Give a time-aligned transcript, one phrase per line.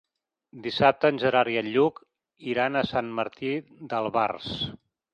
[0.63, 2.03] Dissabte en Gerard i en Lluc
[2.55, 3.55] iran a Sant Martí
[3.93, 4.53] d'Albars.